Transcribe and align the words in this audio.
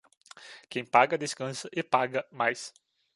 Quem 0.67 0.83
paga, 0.83 1.15
descansa 1.15 1.69
e 1.71 1.83
paga 1.83 2.25
mais. 2.31 2.73